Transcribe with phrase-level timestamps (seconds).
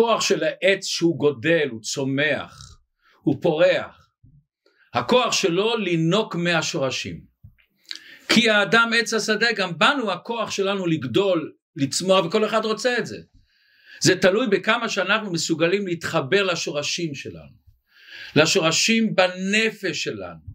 [0.00, 2.78] הכוח של העץ שהוא גודל, הוא צומח,
[3.22, 4.10] הוא פורח.
[4.94, 7.20] הכוח שלו לינוק מהשורשים.
[8.28, 13.18] כי האדם עץ השדה, גם בנו הכוח שלנו לגדול, לצמוח, וכל אחד רוצה את זה.
[14.00, 17.56] זה תלוי בכמה שאנחנו מסוגלים להתחבר לשורשים שלנו.
[18.36, 20.50] לשורשים בנפש שלנו.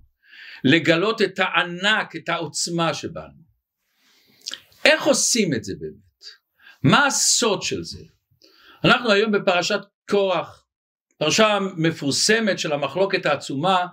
[0.63, 3.45] לגלות את הענק, את העוצמה שבנו.
[4.85, 6.25] איך עושים את זה באמת?
[6.83, 8.14] מה הסוד של זה?
[8.85, 9.79] אנחנו היום בפרשת
[10.09, 10.65] קורח,
[11.17, 13.85] פרשה מפורסמת של המחלוקת העצומה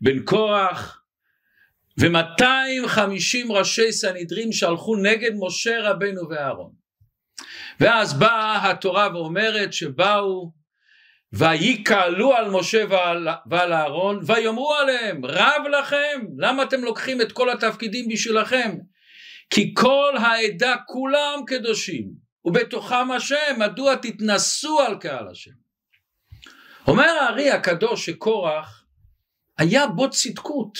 [0.00, 1.02] בין קורח
[2.00, 6.72] ו-250 ראשי סנהדרין שהלכו נגד משה רבנו ואהרון.
[7.80, 10.52] ואז באה התורה ואומרת שבאו
[11.32, 17.50] ויקהלו על משה ועל, ועל אהרון ויאמרו עליהם רב לכם למה אתם לוקחים את כל
[17.50, 18.76] התפקידים בשבילכם
[19.50, 25.50] כי כל העדה כולם קדושים ובתוכם השם מדוע תתנסו על קהל השם?
[26.86, 28.84] אומר הארי הקדוש שקורח
[29.58, 30.78] היה בו צדקות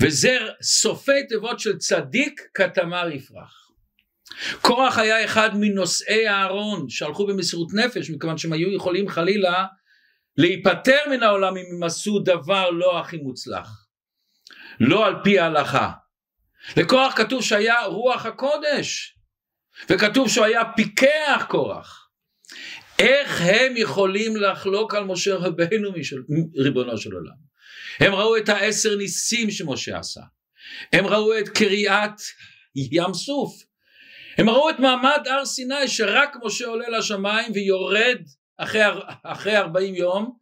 [0.00, 3.70] וזה סופי תיבות של צדיק כתמר יפרח.
[4.60, 9.66] קורח היה אחד מנושאי הארון שהלכו במסירות נפש מכיוון שהם היו יכולים חלילה
[10.36, 13.86] להיפטר מן העולם אם הם עשו דבר לא הכי מוצלח.
[14.80, 15.90] לא על פי ההלכה.
[16.76, 19.18] לקורח כתוב שהיה רוח הקודש
[19.88, 22.08] וכתוב שהוא היה פיקח קורח
[22.98, 26.22] איך הם יכולים לחלוק על משה רבנו משל,
[26.56, 27.52] ריבונו של עולם
[28.00, 30.20] הם ראו את העשר ניסים שמשה עשה
[30.92, 32.20] הם ראו את קריעת
[32.74, 33.62] ים סוף
[34.38, 38.18] הם ראו את מעמד הר סיני שרק משה עולה לשמיים ויורד
[38.56, 38.82] אחרי,
[39.22, 40.36] אחרי 40 יום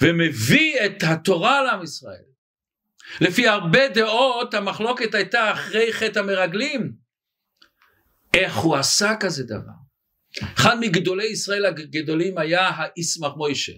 [0.00, 2.22] ומביא את התורה לעם ישראל.
[3.20, 6.99] לפי הרבה דעות המחלוקת הייתה אחרי חטא המרגלים.
[8.34, 9.72] איך הוא עשה כזה דבר?
[10.42, 13.72] אחד מגדולי ישראל הגדולים היה האיסמך מוישה.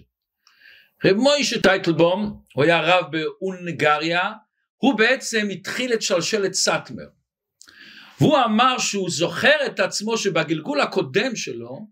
[1.05, 4.31] רב מוישה טייטלבום, הוא היה רב בהונגריה,
[4.77, 7.07] הוא בעצם התחיל את שלשלת סאטמר.
[8.19, 11.87] והוא אמר שהוא זוכר את עצמו שבגלגול הקודם שלו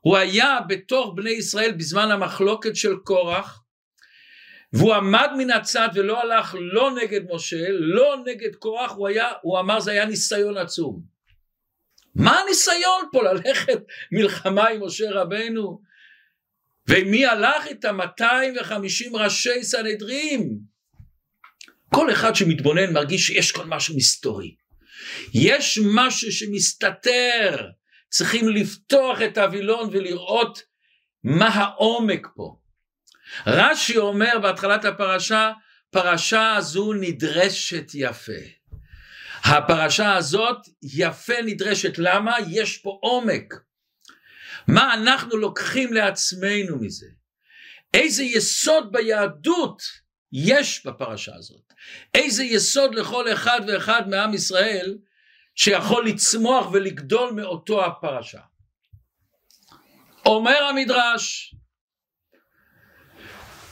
[0.00, 3.62] הוא היה בתוך בני ישראל בזמן המחלוקת של קורח
[4.72, 9.60] והוא עמד מן הצד ולא הלך לא נגד משה לא נגד קורח הוא, היה, הוא
[9.60, 11.17] אמר זה היה ניסיון עצום
[12.18, 13.78] מה הניסיון פה ללכת
[14.12, 15.80] מלחמה עם משה רבנו
[16.88, 20.58] ומי הלך איתם 250 ראשי סנהדרים
[21.94, 24.54] כל אחד שמתבונן מרגיש שיש כאן משהו מסתורי
[25.34, 27.68] יש משהו שמסתתר,
[28.10, 30.62] צריכים לפתוח את הווילון ולראות
[31.24, 32.56] מה העומק פה.
[33.46, 35.52] רש"י אומר בהתחלת הפרשה,
[35.90, 38.57] פרשה הזו נדרשת יפה.
[39.44, 42.36] הפרשה הזאת יפה נדרשת, למה?
[42.50, 43.54] יש פה עומק.
[44.68, 47.06] מה אנחנו לוקחים לעצמנו מזה?
[47.94, 49.82] איזה יסוד ביהדות
[50.32, 51.72] יש בפרשה הזאת?
[52.14, 54.98] איזה יסוד לכל אחד ואחד מעם ישראל
[55.54, 58.40] שיכול לצמוח ולגדול מאותו הפרשה.
[60.26, 61.54] אומר המדרש,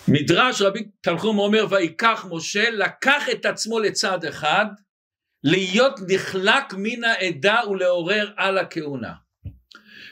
[0.08, 4.66] מדרש רבי תנחום אומר ויקח משה לקח את עצמו לצד אחד
[5.46, 9.12] להיות נחלק מן העדה ולעורר על הכהונה.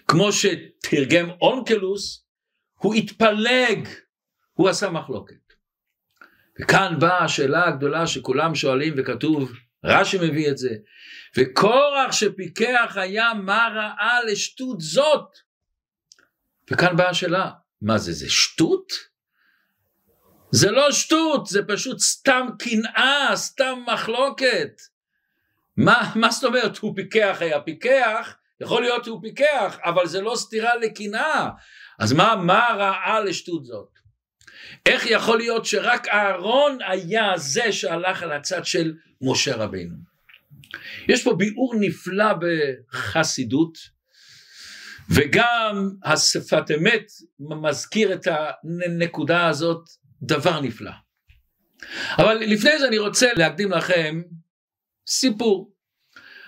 [0.09, 2.27] כמו שתרגם אונקלוס
[2.75, 3.89] הוא התפלג,
[4.53, 5.55] הוא עשה מחלוקת.
[6.61, 9.53] וכאן באה השאלה הגדולה שכולם שואלים וכתוב,
[9.85, 10.75] רש"י מביא את זה,
[11.37, 15.29] וקורח שפיקח היה מה ראה לשטות זאת.
[16.71, 17.51] וכאן באה השאלה,
[17.83, 18.93] מה זה, זה שטות?
[20.51, 24.94] זה לא שטות, זה פשוט סתם קנאה, סתם מחלוקת.
[25.77, 30.35] מה, מה זאת אומרת, הוא פיקח היה פיקח, יכול להיות שהוא פיקח, אבל זה לא
[30.37, 31.49] סתירה לקנאה.
[31.99, 33.89] אז מה, מה ראה לשטות זאת?
[34.87, 39.97] איך יכול להיות שרק אהרון היה זה שהלך על הצד של משה רבינו?
[41.09, 42.33] יש פה ביאור נפלא
[42.93, 43.79] בחסידות
[45.11, 47.07] וגם השפת אמת
[47.41, 49.89] מזכיר את הנקודה הזאת
[50.23, 50.91] דבר נפלא.
[52.19, 54.23] אבל לפני זה אני רוצה להקדים לכם
[55.09, 55.73] סיפור.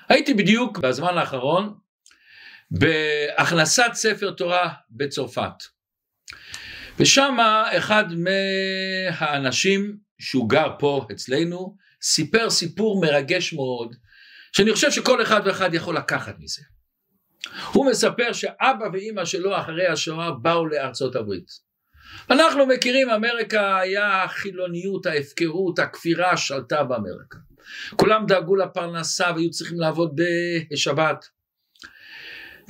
[0.09, 1.75] הייתי בדיוק בזמן האחרון
[2.71, 5.53] בהכנסת ספר תורה בצרפת.
[6.99, 7.37] ושם
[7.79, 13.95] אחד מהאנשים שהוא גר פה אצלנו סיפר סיפור מרגש מאוד
[14.53, 16.63] שאני חושב שכל אחד ואחד יכול לקחת מזה.
[17.73, 21.67] הוא מספר שאבא ואימא שלו אחרי השואה באו לארצות הברית.
[22.31, 27.39] אנחנו מכירים אמריקה היה החילוניות, ההפקרות, הכפירה שלטה באמריקה.
[27.97, 30.21] כולם דאגו לפרנסה והיו צריכים לעבוד
[30.73, 31.25] בשבת.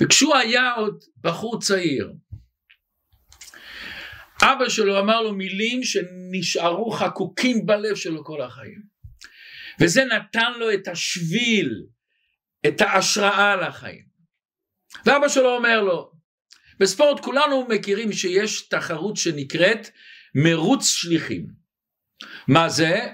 [0.01, 2.13] וכשהוא היה עוד בחור צעיר
[4.43, 8.81] אבא שלו אמר לו מילים שנשארו חקוקים בלב שלו כל החיים.
[9.81, 11.83] וזה נתן לו את השביל,
[12.67, 14.05] את ההשראה לחיים.
[15.05, 16.11] ואבא שלו אומר לו,
[16.79, 19.89] בספורט כולנו מכירים שיש תחרות שנקראת
[20.35, 21.47] מרוץ שליחים.
[22.47, 23.07] מה זה?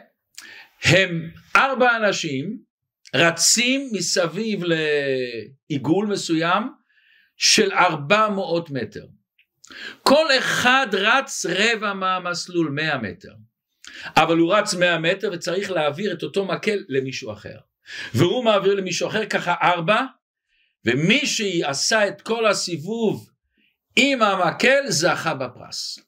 [0.83, 2.57] הם ארבע אנשים
[3.15, 6.63] רצים מסביב לעיגול מסוים
[7.37, 9.05] של ארבע מאות מטר.
[10.03, 13.33] כל אחד רץ רבע מהמסלול, מאה מטר.
[14.17, 17.57] אבל הוא רץ מאה מטר וצריך להעביר את אותו מקל למישהו אחר.
[18.13, 20.01] והוא מעביר למישהו אחר ככה ארבע,
[20.85, 23.29] ומי שעשה את כל הסיבוב
[23.95, 25.99] עם המקל זכה בפרס.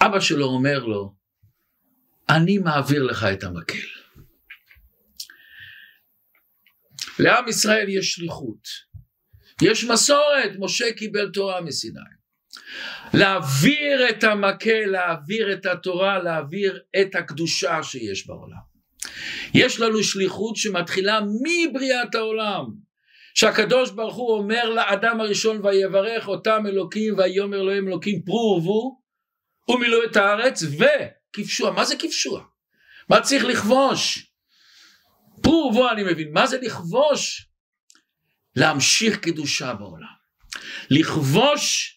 [0.00, 1.14] אבא שלו אומר לו,
[2.28, 3.93] אני מעביר לך את המקל.
[7.18, 8.68] לעם ישראל יש שליחות,
[9.62, 12.00] יש מסורת, משה קיבל תורה מסיני.
[13.14, 18.74] להעביר את המקל, להעביר את התורה, להעביר את הקדושה שיש בעולם.
[19.54, 22.64] יש לנו שליחות שמתחילה מבריאת העולם,
[23.34, 29.00] שהקדוש ברוך הוא אומר לאדם הראשון ויברך אותם אלוקים ויאמר אלוהים אלוקים פרו ורבו
[29.68, 32.42] ומילאו את הארץ וכבשוה, מה זה כבשוה?
[33.08, 34.33] מה צריך לכבוש?
[35.42, 37.48] פרו ורבו אני מבין, מה זה לכבוש?
[38.56, 40.14] להמשיך קדושה בעולם,
[40.90, 41.94] לכבוש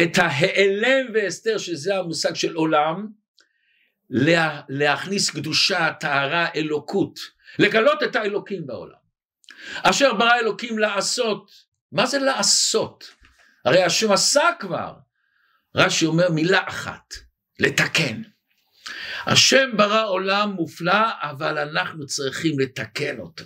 [0.00, 3.06] את ההיעלם והסתר שזה המושג של עולם,
[4.10, 7.18] לה, להכניס קדושה, טהרה, אלוקות,
[7.58, 8.98] לגלות את האלוקים בעולם.
[9.82, 11.50] אשר ברא אלוקים לעשות,
[11.92, 13.14] מה זה לעשות?
[13.64, 14.92] הרי השם עשה כבר,
[15.74, 17.14] רש"י אומר מילה אחת,
[17.58, 18.22] לתקן.
[19.28, 23.44] השם ברא עולם מופלא, אבל אנחנו צריכים לתקן אותו.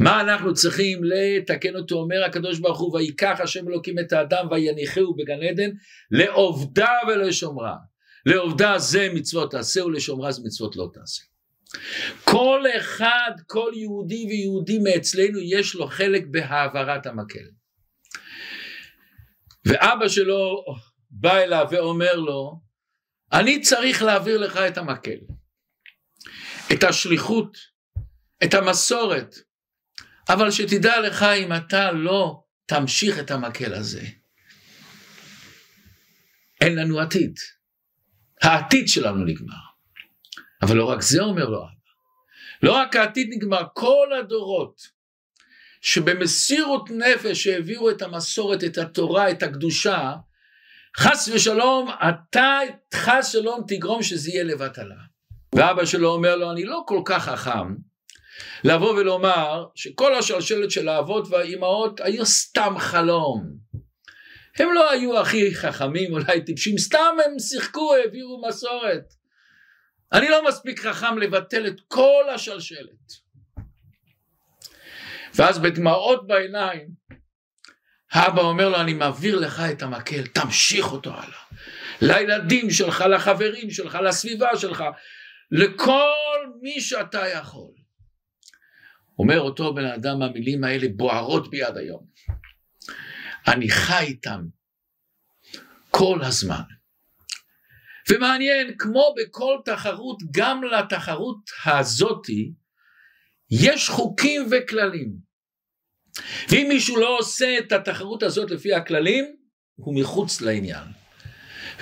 [0.00, 1.94] מה אנחנו צריכים לתקן אותו?
[1.94, 5.70] אומר הקדוש ברוך הוא ויקח השם אלוקים את האדם ויניחהו בגן עדן
[6.10, 7.76] לעובדה ולשומרה.
[8.26, 11.22] לעובדה זה מצוות תעשה ולשומרה זה מצוות לא תעשה.
[12.24, 17.44] כל אחד כל יהודי ויהודי מאצלנו יש לו חלק בהעברת המקל.
[19.64, 20.64] ואבא שלו
[21.10, 22.60] בא אליו ואומר לו
[23.32, 25.18] אני צריך להעביר לך את המקל
[26.72, 27.56] את השליחות
[28.44, 29.34] את המסורת
[30.28, 34.02] אבל שתדע לך אם אתה לא תמשיך את המקל הזה,
[36.60, 37.34] אין לנו עתיד.
[38.42, 39.54] העתיד שלנו נגמר.
[40.62, 41.72] אבל לא רק זה אומר לו אבא.
[42.62, 45.02] לא רק העתיד נגמר, כל הדורות
[45.80, 50.12] שבמסירות נפש העבירו את המסורת, את התורה, את הקדושה,
[50.96, 52.58] חס ושלום, אתה
[52.94, 54.96] חס שלום תגרום שזה יהיה לבטלה.
[55.54, 57.74] ואבא שלו אומר לו, אני לא כל כך חכם,
[58.64, 63.62] לבוא ולומר שכל השלשלת של האבות והאימהות היו סתם חלום.
[64.58, 69.14] הם לא היו הכי חכמים, אולי טיפשים, סתם הם שיחקו, העבירו מסורת.
[70.12, 73.22] אני לא מספיק חכם לבטל את כל השלשלת.
[75.34, 76.88] ואז בדמעות בעיניים,
[78.12, 81.42] האבא אומר לו, אני מעביר לך את המקל, תמשיך אותו הלאה.
[82.00, 84.84] לילדים שלך, לחברים שלך, לסביבה שלך,
[85.50, 86.12] לכל
[86.62, 87.70] מי שאתה יכול.
[89.18, 92.06] אומר אותו בן אדם, המילים האלה בוערות בי עד היום.
[93.48, 94.40] אני חי איתם
[95.90, 96.62] כל הזמן.
[98.10, 102.52] ומעניין, כמו בכל תחרות, גם לתחרות הזאתי,
[103.50, 105.31] יש חוקים וכללים.
[106.48, 109.24] ואם מישהו לא עושה את התחרות הזאת לפי הכללים,
[109.74, 110.84] הוא מחוץ לעניין.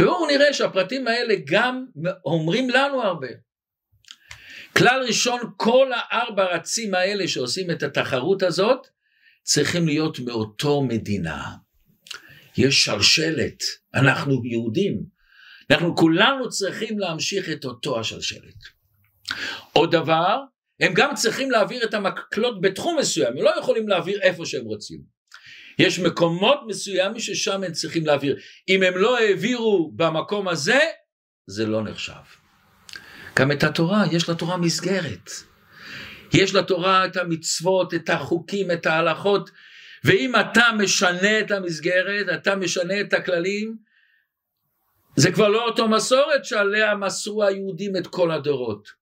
[0.01, 1.87] ובואו נראה שהפרטים האלה גם
[2.25, 3.29] אומרים לנו הרבה.
[4.77, 8.87] כלל ראשון, כל הארבע רצים האלה שעושים את התחרות הזאת,
[9.43, 11.45] צריכים להיות מאותו מדינה.
[12.57, 13.63] יש שלשלת,
[13.95, 15.03] אנחנו יהודים,
[15.71, 18.55] אנחנו כולנו צריכים להמשיך את אותו השלשלת.
[19.73, 20.37] עוד דבר,
[20.81, 25.01] הם גם צריכים להעביר את המקלות בתחום מסוים, הם לא יכולים להעביר איפה שהם רוצים.
[25.79, 28.37] יש מקומות מסוימים ששם הם צריכים להעביר.
[28.69, 30.81] אם הם לא העבירו במקום הזה,
[31.47, 32.13] זה לא נחשב.
[33.37, 35.31] גם את התורה, יש לתורה מסגרת.
[36.33, 39.51] יש לתורה את המצוות, את החוקים, את ההלכות,
[40.05, 43.77] ואם אתה משנה את המסגרת, אתה משנה את הכללים,
[45.17, 49.00] זה כבר לא אותו מסורת שעליה מסרו היהודים את כל הדורות.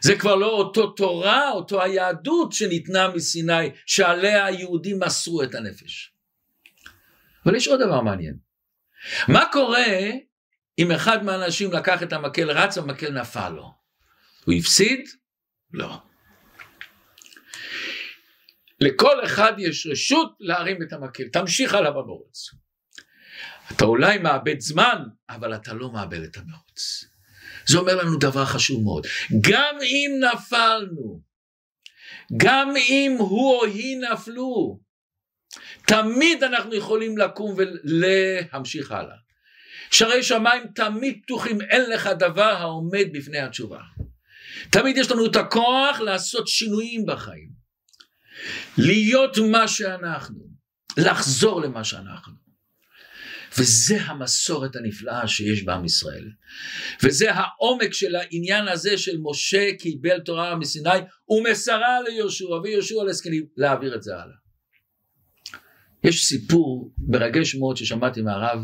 [0.00, 6.12] זה כבר לא אותו תורה, אותו היהדות שניתנה מסיני, שעליה היהודים מסרו את הנפש.
[7.46, 8.36] אבל יש עוד דבר מעניין.
[9.28, 9.86] מה קורה
[10.78, 13.74] אם אחד מהאנשים לקח את המקל, רץ, המקל נפל לו.
[14.44, 15.08] הוא הפסיד?
[15.72, 15.98] לא.
[18.80, 22.54] לכל אחד יש רשות להרים את המקל, תמשיך הלאה במרוץ.
[23.72, 27.09] אתה אולי מאבד זמן, אבל אתה לא מאבד את המרוץ.
[27.70, 29.06] זה אומר לנו דבר חשוב מאוד.
[29.40, 31.20] גם אם נפלנו,
[32.36, 34.80] גם אם הוא או היא נפלו,
[35.86, 39.16] תמיד אנחנו יכולים לקום ולהמשיך הלאה.
[39.90, 43.80] שערי שמיים תמיד פתוחים, אין לך דבר העומד בפני התשובה.
[44.70, 47.50] תמיד יש לנו את הכוח לעשות שינויים בחיים.
[48.78, 50.46] להיות מה שאנחנו,
[50.96, 52.39] לחזור למה שאנחנו.
[53.58, 56.24] וזה המסורת הנפלאה שיש בעם ישראל.
[57.02, 63.94] וזה העומק של העניין הזה של משה קיבל תורה מסיני ומסרה ליהושע ויהושע לזקנים להעביר
[63.94, 64.36] את זה הלאה.
[66.04, 68.58] יש סיפור מרגש מאוד ששמעתי מהרב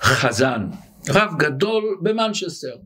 [0.00, 0.62] חזן,
[1.08, 2.76] רב גדול במנצ'סטר.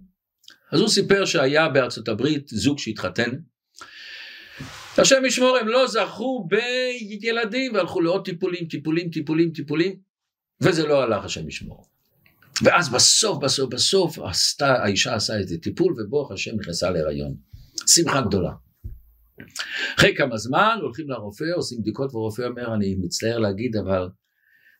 [0.72, 3.30] אז הוא סיפר שהיה בארצות הברית זוג שהתחתן.
[4.98, 10.07] השם ישמור הם לא זכו בילדים והלכו לעוד טיפולים, טיפולים, טיפולים, טיפולים,
[10.60, 11.86] וזה לא הלך השם ישמור.
[12.62, 17.36] ואז בסוף, בסוף, בסוף, עשתה, האישה עשה איזה טיפול, וברוך השם נכנסה להיריון.
[17.86, 18.52] שמחה גדולה.
[19.98, 24.08] אחרי כמה זמן הולכים לרופא, עושים בדיקות, והרופא אומר, אני מצטער להגיד, אבל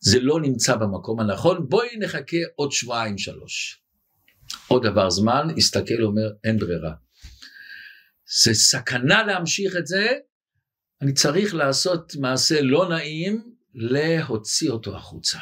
[0.01, 3.83] זה לא נמצא במקום הנכון, בואי נחכה עוד שבועיים שלוש.
[4.69, 6.93] עוד עבר זמן, הסתכל, אומר, אין ברירה.
[8.45, 10.09] זה סכנה להמשיך את זה,
[11.03, 15.39] אני צריך לעשות מעשה לא נעים, להוציא אותו החוצה.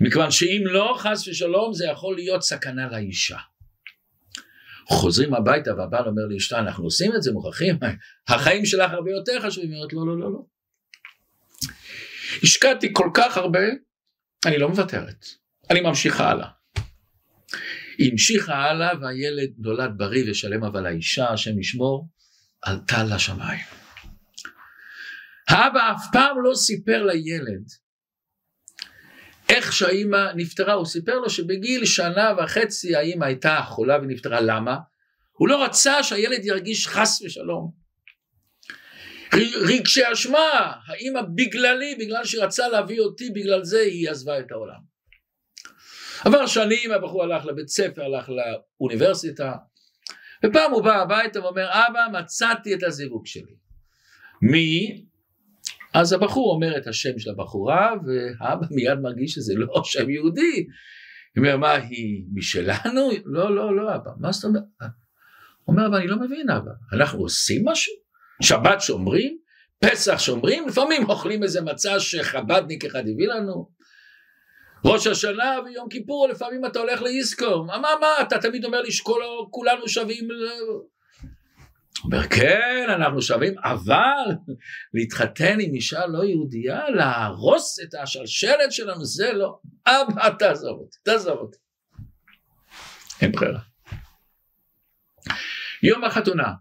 [0.00, 3.38] מכיוון שאם לא, חס ושלום, זה יכול להיות סכנה לאישה.
[4.88, 7.78] חוזרים הביתה והבעל אומר לאשתה, אנחנו עושים את זה, מוכרחים,
[8.28, 10.44] החיים שלך הרבה יותר חשובים, היא אומרת, לא, לא, לא, לא.
[12.42, 13.60] השקעתי כל כך הרבה,
[14.46, 15.26] אני לא מוותרת,
[15.70, 16.48] אני ממשיכה הלאה.
[17.98, 22.08] היא המשיכה הלאה והילד נולד בריא ושלם, אבל האישה, השם ישמור,
[22.62, 23.64] עלתה לשמיים.
[25.48, 27.64] האבא אף פעם לא סיפר לילד
[29.48, 34.76] איך שהאימא נפטרה, הוא סיפר לו שבגיל שנה וחצי האימא הייתה חולה ונפטרה, למה?
[35.32, 37.70] הוא לא רצה שהילד ירגיש חס ושלום.
[39.68, 44.88] רגשי אשמה, האימא בגללי, בגלל שרצה להביא אותי, בגלל זה היא עזבה את העולם.
[46.24, 49.52] עבר שנים, הבחור הלך לבית ספר, הלך לאוניברסיטה,
[50.46, 53.56] ופעם הוא בא הביתה ואומר, אבא, מצאתי את הזיווג שלי.
[54.42, 55.04] מי?
[56.00, 60.66] אז הבחור אומר את השם של הבחורה, והאבא מיד מרגיש שזה לא שם יהודי.
[61.36, 63.10] הוא אומר, מה, היא משלנו?
[63.24, 64.10] לא, לא, לא, אבא.
[64.20, 64.62] מה זאת אומרת?
[65.68, 66.70] אומר, אבל אני לא מבין, אבא.
[66.92, 67.94] אנחנו עושים משהו?
[68.42, 69.38] שבת שומרים?
[69.78, 70.68] פסח שומרים?
[70.68, 73.68] לפעמים אוכלים איזה מצה שחבדניק אחד הביא לנו.
[74.84, 77.64] ראש השנה ויום כיפור, לפעמים אתה הולך לאיסקור.
[77.66, 80.88] מה, מה, אתה תמיד אומר לי שכולנו שווים הוא
[82.04, 84.34] אומר, כן, אנחנו שווים, אבל
[84.94, 89.58] להתחתן עם אישה לא יהודייה, להרוס את השלשלת שלנו, זה לא.
[89.86, 91.58] אבא, תעזוב אותי, תעזוב אותי.
[93.20, 93.60] אין ברירה.
[95.82, 96.52] יום החתונה,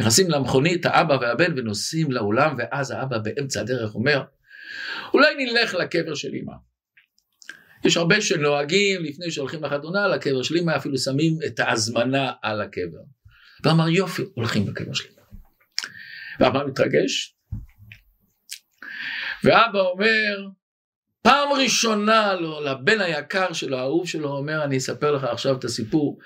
[0.00, 4.22] נכנסים למכונית, האבא והבן, ונוסעים לאולם, ואז האבא באמצע הדרך אומר,
[5.14, 6.52] אולי נלך לקבר של אמא.
[7.84, 13.02] יש הרבה שנוהגים לפני שהולכים לחתונה, לקבר של אמא אפילו שמים את ההזמנה על הקבר.
[13.64, 15.10] ואמר יופי, הולכים לקבר שלי.
[16.40, 17.36] ואבא מתרגש,
[19.44, 20.48] ואבא אומר,
[21.22, 26.18] פעם ראשונה לו, לבן היקר שלו, האהוב שלו, אומר, אני אספר לך עכשיו את הסיפור,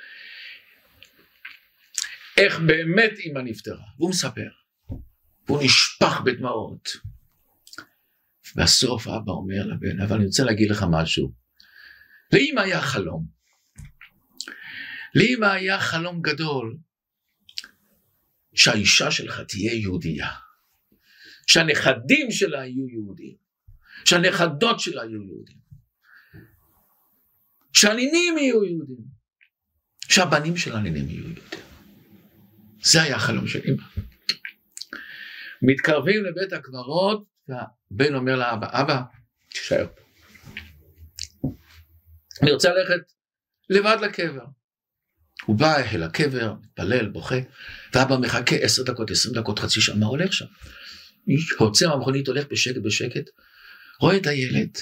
[2.37, 3.83] איך באמת אמא נפטרה.
[3.99, 4.49] והוא מספר,
[5.47, 6.89] והוא נשפך בדמעות.
[8.57, 11.33] בסוף אבא אומר לבן, אבל אני רוצה להגיד לך משהו.
[12.33, 13.27] לאמא היה חלום.
[15.15, 16.77] לאמא היה חלום גדול.
[18.55, 20.31] שהאישה שלך תהיה יהודייה,
[21.47, 23.37] שהנכדים שלה יהיו יהודים,
[24.05, 25.59] שהנכדות שלה יהיו יהודים,
[27.73, 29.05] שהנינים יהיו יהודים,
[30.09, 31.45] שהבנים של הנינים יהיו יהודים.
[32.83, 33.83] זה היה החלום של אמא.
[35.63, 39.01] מתקרבים לבית הקברות, והבן אומר לאבא, אבא,
[39.49, 40.03] תישאר פה.
[42.43, 43.13] אני רוצה ללכת
[43.71, 44.45] לבד לקבר.
[45.45, 47.39] הוא בא אל הקבר, מתפלל, בוכה,
[47.95, 50.47] ואבא מחכה עשר דקות, עשרים דקות, חצי שעה, מה הולך שם?
[51.61, 53.31] יוצא מהמכונית, הולך בשקט בשקט,
[54.01, 54.79] רואה את הילד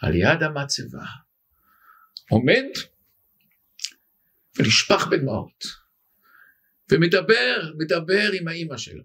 [0.00, 1.04] על יד המצבה,
[2.30, 2.64] עומד
[4.58, 5.64] ונשפך בדמעות,
[6.90, 9.02] ומדבר, מדבר עם האימא שלו.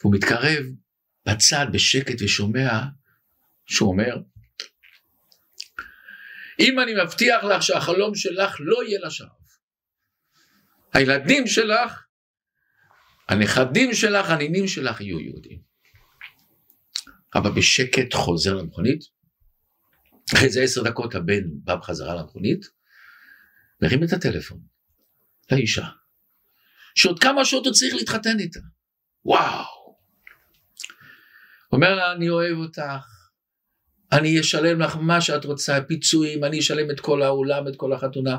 [0.00, 0.64] והוא מתקרב
[1.26, 2.80] בצד בשקט ושומע
[3.66, 4.16] שהוא אומר,
[6.60, 9.28] אם אני מבטיח לך שהחלום שלך לא יהיה לשווא.
[10.92, 12.04] הילדים שלך,
[13.28, 15.60] הנכדים שלך, הנינים שלך יהיו יהודים.
[17.36, 19.00] אבא בשקט חוזר למכונית,
[20.34, 22.60] אחרי איזה עשר דקות הבן בא בחזרה למכונית,
[23.82, 24.60] מרים את הטלפון
[25.52, 25.86] לאישה,
[26.94, 28.60] שעוד כמה שעות הוא צריך להתחתן איתה.
[29.24, 29.96] וואו.
[31.72, 33.19] אומר לה, אני אוהב אותך,
[34.12, 38.38] אני אשלם לך מה שאת רוצה, פיצויים, אני אשלם את כל האולם, את כל החתונה,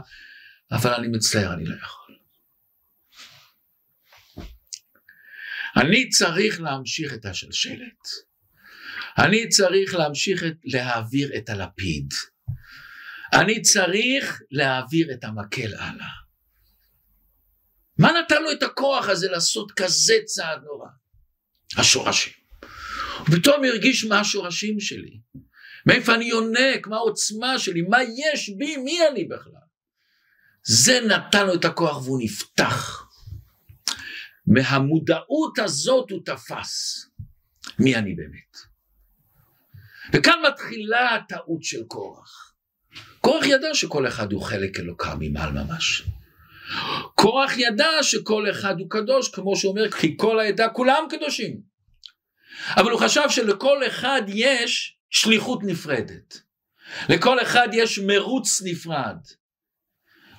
[0.71, 2.15] אבל אני מצטער, אני לא יכול.
[5.77, 8.07] אני צריך להמשיך את השלשלת.
[9.17, 12.13] אני צריך להמשיך את, להעביר את הלפיד.
[13.33, 16.21] אני צריך להעביר את המקל הלאה.
[17.97, 20.87] מה נתן לו את הכוח הזה לעשות כזה צעד נורא?
[21.77, 22.33] השורשים.
[23.21, 25.19] ופתאום הרגיש מה השורשים שלי.
[25.85, 29.53] מאיפה אני יונק, מה העוצמה שלי, מה יש בי, מי אני בכלל.
[30.63, 33.07] זה נתן לו את הכוח והוא נפתח.
[34.47, 37.05] מהמודעות הזאת הוא תפס
[37.79, 38.57] מי אני באמת.
[40.13, 42.53] וכאן מתחילה הטעות של קורח.
[43.21, 46.03] קורח ידע שכל אחד הוא חלק אלוקה ממעל ממש.
[47.15, 51.61] קורח ידע שכל אחד הוא קדוש, כמו שאומר, כי כל העדה כולם קדושים.
[52.77, 56.37] אבל הוא חשב שלכל אחד יש שליחות נפרדת.
[57.09, 59.17] לכל אחד יש מרוץ נפרד.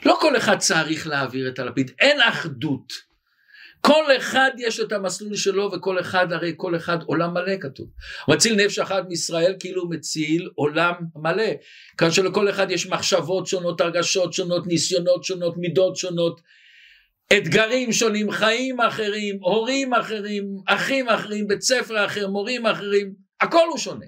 [0.05, 3.13] לא כל אחד צריך להעביר את הלפיד, אין אחדות.
[3.81, 7.87] כל אחד יש את המסלול שלו וכל אחד הרי כל אחד עולם מלא כתוב.
[8.29, 11.53] מציל נפש אחת מישראל כאילו מציל עולם מלא.
[11.99, 16.41] כאן שלכל אחד יש מחשבות שונות, הרגשות שונות, ניסיונות שונות, מידות שונות,
[17.37, 23.79] אתגרים שונים, חיים אחרים, הורים אחרים, אחים אחרים, בית ספר אחר, מורים אחרים, הכל הוא
[23.79, 24.07] שונה.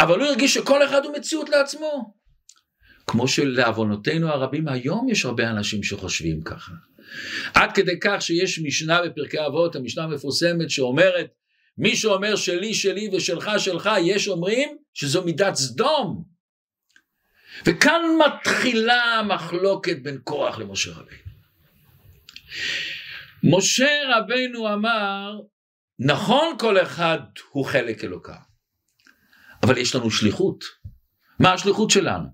[0.00, 2.14] אבל הוא הרגיש שכל אחד הוא מציאות לעצמו.
[3.06, 6.72] כמו שלעוונותינו הרבים היום יש הרבה אנשים שחושבים ככה.
[7.54, 11.26] עד כדי כך שיש משנה בפרקי אבות, המשנה המפורסמת שאומרת,
[11.78, 16.24] מי שאומר שלי שלי ושלך שלך, יש אומרים שזו מידת סדום.
[17.66, 21.26] וכאן מתחילה המחלוקת בין קורח למשה רבינו.
[23.42, 25.32] משה רבינו אמר,
[25.98, 27.18] נכון כל אחד
[27.50, 28.36] הוא חלק אלוקה,
[29.66, 30.64] אבל יש לנו שליחות.
[31.38, 32.28] מה השליחות שלנו?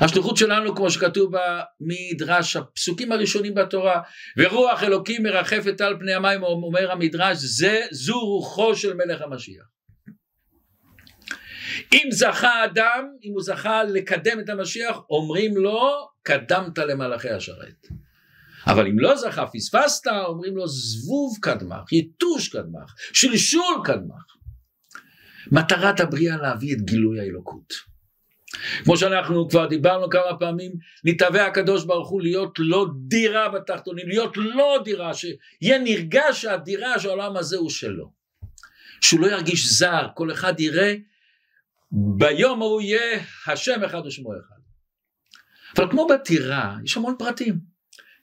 [0.00, 4.00] השליחות שלנו כמו שכתוב במדרש הפסוקים הראשונים בתורה
[4.36, 9.64] ורוח אלוקים מרחפת על פני המים אומר המדרש זה זו רוחו של מלך המשיח
[11.92, 17.86] אם זכה אדם אם הוא זכה לקדם את המשיח אומרים לו קדמת למלאכי השרת
[18.66, 24.39] אבל אם לא זכה פספסת אומרים לו זבוב קדמך יתוש קדמך שלשול קדמך
[25.52, 27.90] מטרת הבריאה להביא את גילוי האלוקות
[28.84, 30.72] כמו שאנחנו כבר דיברנו כמה פעמים,
[31.04, 37.08] נתהווה הקדוש ברוך הוא להיות לא דירה בתחתונים, להיות לא דירה, שיהיה נרגש שהדירה של
[37.08, 38.12] העולם הזה הוא שלו.
[39.00, 40.94] שהוא לא ירגיש זר, כל אחד יראה,
[41.92, 44.60] ביום ההוא יהיה השם אחד ושמו אחד.
[45.76, 47.58] אבל כמו בטירה, יש המון פרטים.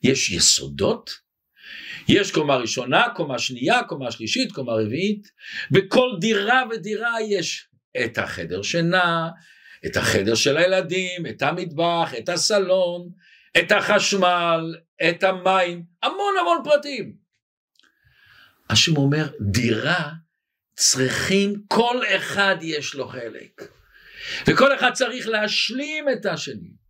[0.03, 1.19] יש יסודות,
[2.07, 5.31] יש קומה ראשונה, קומה שנייה, קומה שלישית, קומה רביעית,
[5.71, 7.69] בכל דירה ודירה יש
[8.03, 9.29] את החדר שינה,
[9.85, 13.09] את החדר של הילדים, את המטבח, את הסלון,
[13.57, 14.75] את החשמל,
[15.09, 17.13] את המים, המון המון פרטים.
[18.69, 20.09] השם אומר, דירה
[20.75, 23.61] צריכים, כל אחד יש לו חלק.
[24.47, 26.86] וכל אחד צריך להשלים את השני.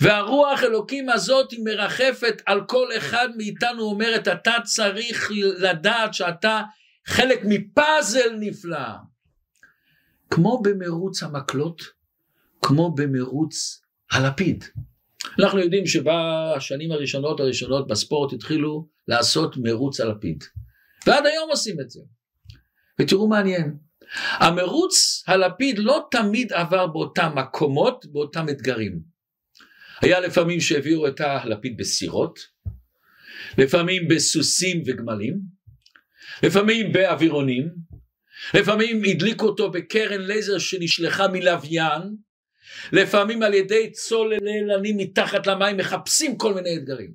[0.00, 6.62] והרוח אלוקים הזאת היא מרחפת על כל אחד מאיתנו אומרת אתה צריך לדעת שאתה
[7.06, 8.88] חלק מפאזל נפלא.
[10.30, 11.82] כמו במרוץ המקלות
[12.62, 14.64] כמו במרוץ הלפיד.
[15.38, 20.44] אנחנו יודעים שבשנים הראשונות הראשונות בספורט התחילו לעשות מרוץ הלפיד.
[21.06, 22.00] ועד היום עושים את זה.
[23.00, 23.76] ותראו מעניין,
[24.32, 29.13] המרוץ הלפיד לא תמיד עבר באותם מקומות, באותם אתגרים.
[30.00, 32.38] היה לפעמים שהעבירו את הלפיד בסירות,
[33.58, 35.40] לפעמים בסוסים וגמלים,
[36.42, 37.68] לפעמים באווירונים,
[38.54, 42.02] לפעמים הדליקו אותו בקרן לייזר שנשלחה מלוויין,
[42.92, 47.14] לפעמים על ידי צוללנים מתחת למים מחפשים כל מיני אתגרים.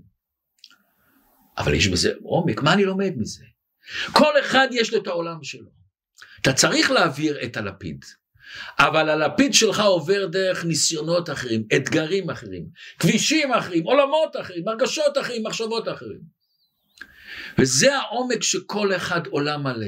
[1.57, 3.43] אבל יש בזה עומק, מה אני לומד מזה?
[4.11, 5.69] כל אחד יש לו את העולם שלו.
[6.41, 8.05] אתה צריך להעביר את הלפיד,
[8.79, 12.65] אבל הלפיד שלך עובר דרך ניסיונות אחרים, אתגרים אחרים,
[12.99, 16.19] כבישים אחרים, עולמות אחרים, הרגשות אחרים, מחשבות אחרים.
[17.57, 19.87] וזה העומק שכל אחד עולם מלא.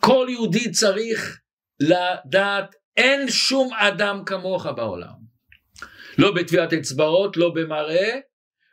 [0.00, 1.38] כל יהודי צריך
[1.80, 5.20] לדעת אין שום אדם כמוך בעולם.
[6.18, 8.18] לא בטביעת אצבעות, לא במראה,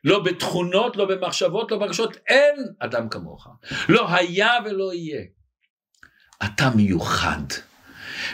[0.03, 3.47] לא בתכונות, לא במחשבות, לא ברגשות, אין אדם כמוך.
[3.89, 5.21] לא היה ולא יהיה.
[6.45, 7.66] אתה מיוחד.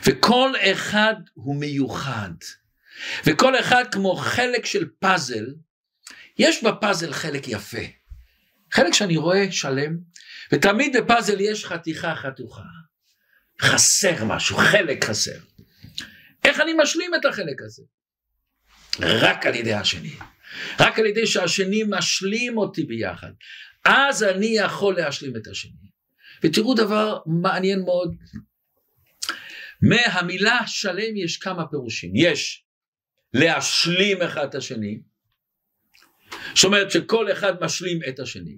[0.05, 2.31] וכל אחד הוא מיוחד.
[3.25, 5.45] וכל אחד כמו חלק של פאזל,
[6.37, 7.81] יש בפאזל חלק יפה.
[8.71, 9.97] חלק שאני רואה שלם,
[10.51, 12.61] ותמיד בפאזל יש חתיכה חתוכה.
[13.61, 15.39] חסר משהו, חלק חסר.
[16.43, 17.83] איך אני משלים את החלק הזה?
[18.99, 20.15] רק על ידי השני.
[20.79, 23.31] רק על ידי שהשני משלים אותי ביחד.
[23.85, 25.71] אז אני יכול להשלים את השני.
[26.43, 28.15] ותראו דבר מעניין מאוד.
[29.89, 32.11] מהמילה שלם יש כמה פירושים.
[32.15, 32.65] יש
[33.33, 34.99] להשלים אחד את השני,
[36.55, 38.57] זאת אומרת שכל אחד משלים את השני.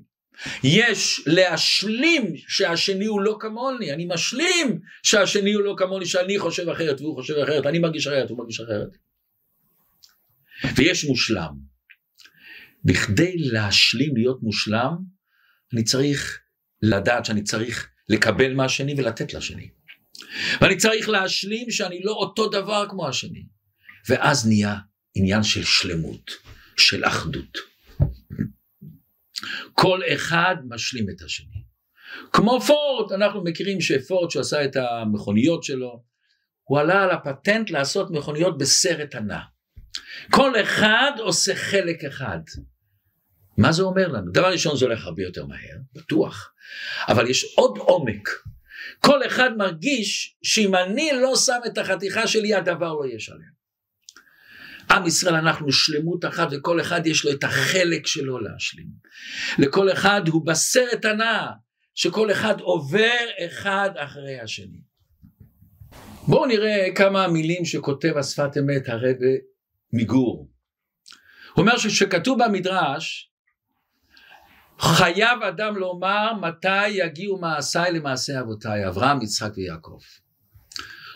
[0.63, 7.01] יש להשלים שהשני הוא לא כמוני, אני משלים שהשני הוא לא כמוני, שאני חושב אחרת
[7.01, 8.97] והוא חושב אחרת, אני מרגיש אחרת, הוא מרגיש אחרת.
[10.75, 11.53] ויש מושלם.
[12.83, 14.95] בכדי להשלים, להיות מושלם,
[15.73, 16.39] אני צריך
[16.81, 19.69] לדעת שאני צריך לקבל מהשני ולתת לשני.
[20.61, 23.45] ואני צריך להשלים שאני לא אותו דבר כמו השני.
[24.09, 24.75] ואז נהיה
[25.15, 26.31] עניין של שלמות,
[26.77, 27.57] של אחדות.
[29.73, 31.65] כל אחד משלים את השני.
[32.33, 36.03] כמו פורט, אנחנו מכירים שפורט שעשה את המכוניות שלו,
[36.63, 39.39] הוא עלה על הפטנט לעשות מכוניות בסרט הנע.
[40.31, 42.39] כל אחד עושה חלק אחד.
[43.57, 44.31] מה זה אומר לנו?
[44.31, 46.53] דבר ראשון זה הולך הרבה יותר מהר, בטוח,
[47.07, 48.29] אבל יש עוד עומק.
[48.99, 53.55] כל אחד מרגיש שאם אני לא שם את החתיכה שלי הדבר לא יהיה שלם.
[54.91, 58.87] עם ישראל אנחנו שלמות אחת וכל אחד יש לו את החלק שלו להשלים.
[59.59, 61.47] לכל אחד הוא בסרט הנע
[61.95, 64.81] שכל אחד עובר אחד אחרי השני.
[66.27, 69.27] בואו נראה כמה מילים שכותב השפת אמת הרבה
[69.93, 70.49] מגור.
[71.53, 73.31] הוא אומר שכשכתוב במדרש
[74.79, 79.99] חייב אדם לומר מתי יגיעו מעשיי למעשה אבותיי אברהם יצחק ויעקב.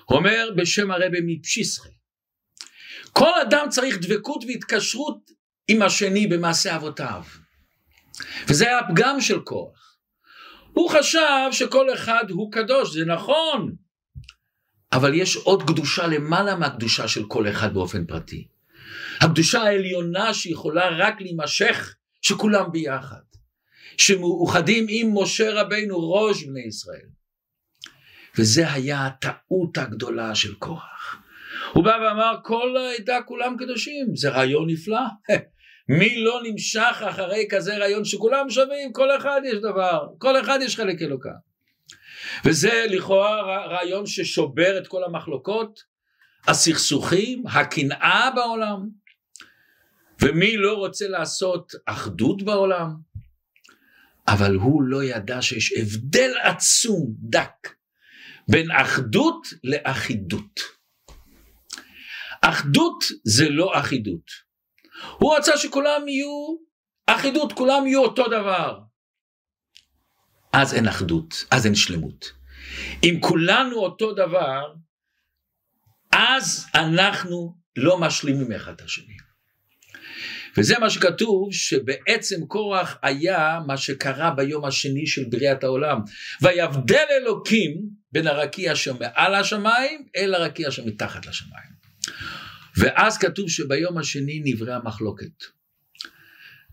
[0.09, 1.99] אומר בשם הרבי מפשיסחי
[3.13, 5.17] כל אדם צריך דבקות והתקשרות
[5.67, 7.23] עם השני במעשה אבותיו.
[8.47, 9.97] וזה היה הפגם של קורח.
[10.73, 13.75] הוא חשב שכל אחד הוא קדוש, זה נכון,
[14.93, 18.47] אבל יש עוד קדושה למעלה מהקדושה של כל אחד באופן פרטי.
[19.21, 23.28] הקדושה העליונה שיכולה רק להימשך שכולם ביחד.
[23.99, 27.07] שמאוחדים עם משה רבינו ראש בני ישראל.
[28.37, 31.17] וזה היה הטעות הגדולה של קורח.
[31.73, 35.01] הוא בא ואמר כל העדה כולם קדושים, זה רעיון נפלא.
[35.99, 40.75] מי לא נמשך אחרי כזה רעיון שכולם שווים, כל אחד יש דבר, כל אחד יש
[40.75, 41.33] חלק אלוקה.
[42.45, 45.79] וזה לכאורה רעיון ששובר את כל המחלוקות,
[46.47, 48.87] הסכסוכים, הקנאה בעולם.
[50.21, 53.08] ומי לא רוצה לעשות אחדות בעולם?
[54.33, 57.75] אבל הוא לא ידע שיש הבדל עצום, דק,
[58.47, 60.59] בין אחדות לאחידות.
[62.41, 64.49] אחדות זה לא אחידות.
[65.17, 66.57] הוא רצה שכולם יהיו
[67.07, 68.79] אחידות, כולם יהיו אותו דבר.
[70.53, 72.31] אז אין אחדות, אז אין שלמות.
[73.03, 74.73] אם כולנו אותו דבר,
[76.11, 79.28] אז אנחנו לא משלימים אחד את השני.
[80.57, 85.99] וזה מה שכתוב שבעצם קורח היה מה שקרה ביום השני של בריאת העולם.
[86.41, 91.79] ויבדל אלוקים בין הרקיע שמעל השמיים אל הרקיע שמתחת לשמיים.
[92.77, 95.43] ואז כתוב שביום השני נבראה מחלוקת.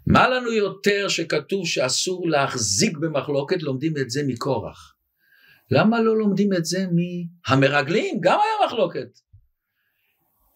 [0.07, 4.95] מה לנו יותר שכתוב שאסור להחזיק במחלוקת, לומדים את זה מקורח.
[5.71, 6.87] למה לא לומדים את זה
[7.49, 8.21] מהמרגלים?
[8.21, 9.19] גם היה מחלוקת.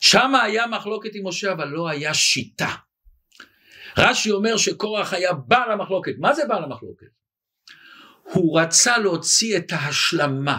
[0.01, 2.75] שם היה מחלוקת עם משה, אבל לא היה שיטה.
[3.99, 6.13] רש"י אומר שקורח היה בעל המחלוקת.
[6.19, 7.07] מה זה בעל המחלוקת?
[8.23, 10.59] הוא רצה להוציא את ההשלמה,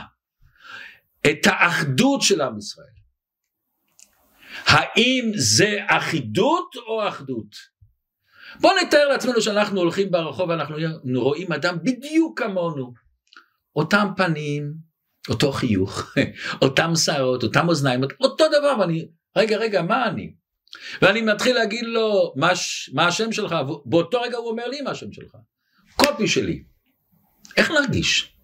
[1.32, 2.88] את האחדות של עם ישראל.
[4.66, 7.56] האם זה אחידות או אחדות?
[8.60, 10.76] בואו נתאר לעצמנו שאנחנו הולכים ברחוב ואנחנו
[11.16, 12.94] רואים אדם בדיוק כמונו.
[13.76, 14.74] אותם פנים,
[15.30, 16.14] אותו חיוך,
[16.64, 20.34] אותם שערות, אותם אוזניים, אותו דבר, ואני, רגע, רגע, מה אני?
[21.02, 22.52] ואני מתחיל להגיד לו, מה,
[22.94, 23.56] מה השם שלך?
[23.86, 25.36] באותו רגע הוא אומר לי מה השם שלך.
[25.96, 26.64] קופי שלי.
[27.58, 28.36] איך נרגיש?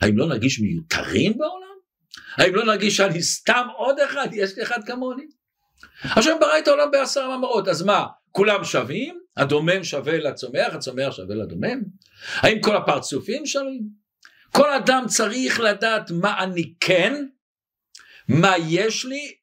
[0.00, 1.72] האם לא נרגיש מיותרים בעולם?
[2.36, 5.26] האם לא נרגיש שאני סתם עוד אחד, יש לי אחד כמוני?
[6.04, 9.22] השם ברא את העולם בעשר מאמרות, אז מה, כולם שווים?
[9.36, 11.82] הדומם שווה לצומח, הצומח שווה לדומם?
[12.36, 13.88] האם כל הפרצופים שווים?
[14.50, 17.24] כל אדם צריך לדעת מה אני כן,
[18.28, 19.34] מה יש לי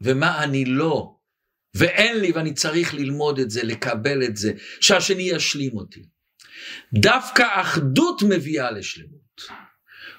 [0.00, 1.17] ומה אני לא.
[1.74, 6.02] ואין לי ואני צריך ללמוד את זה, לקבל את זה, שהשני ישלים אותי.
[6.94, 9.40] דווקא אחדות מביאה לשלמות.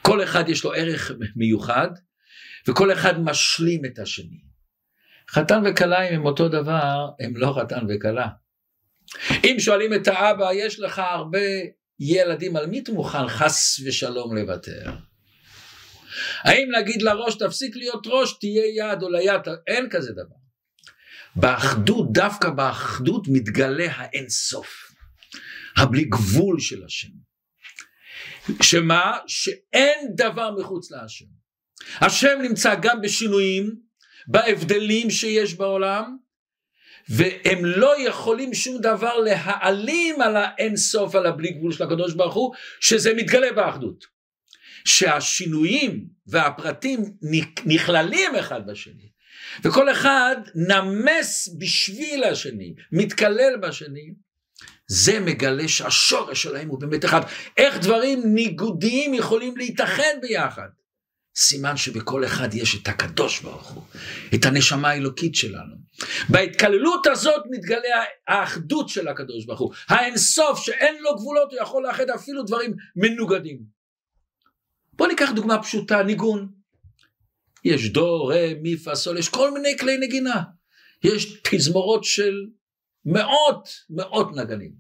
[0.02, 1.90] כל אחד יש לו ערך מיוחד,
[2.68, 4.40] וכל אחד משלים את השני.
[5.30, 8.28] חתן וכלה אם הם אותו דבר, הם לא חתן וכלה.
[9.44, 11.40] אם שואלים את האבא, יש לך הרבה
[12.00, 14.92] ילדים, על מי אתה מוכן חס ושלום לוותר?
[16.44, 20.39] האם להגיד לראש, תפסיק להיות ראש, תהיה יד או ליד, אין כזה דבר.
[21.40, 24.92] באחדות, דווקא באחדות מתגלה האינסוף,
[25.78, 27.10] הבלי גבול של השם.
[28.62, 29.18] שמה?
[29.28, 31.26] שאין דבר מחוץ להשם.
[31.96, 33.76] השם נמצא גם בשינויים,
[34.28, 36.18] בהבדלים שיש בעולם,
[37.10, 42.54] והם לא יכולים שום דבר להעלים על האינסוף, על הבלי גבול של הקדוש ברוך הוא,
[42.80, 44.06] שזה מתגלה באחדות.
[44.86, 47.00] שהשינויים והפרטים
[47.66, 49.10] נכללים אחד בשני,
[49.64, 54.14] וכל אחד נמס בשביל השני, מתקלל בשני,
[54.88, 57.22] זה מגלה שהשורש שלהם הוא באמת אחד.
[57.58, 60.68] איך דברים ניגודיים יכולים להתאחד ביחד?
[61.36, 63.84] סימן שבכל אחד יש את הקדוש ברוך הוא,
[64.36, 65.76] את הנשמה האלוקית שלנו.
[66.30, 72.10] בהתקללות הזאת מתגלה האחדות של הקדוש ברוך הוא, האינסוף שאין לו גבולות, הוא יכול לאחד
[72.10, 73.60] אפילו דברים מנוגדים.
[74.94, 76.59] בואו ניקח דוגמה פשוטה, ניגון.
[77.64, 80.42] יש דו, רה, מי, פה, סול, יש כל מיני כלי נגינה.
[81.04, 82.34] יש תזמורות של
[83.06, 84.72] מאות, מאות נגנים.